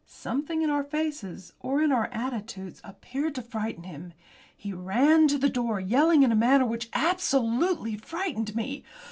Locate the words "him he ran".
3.83-5.27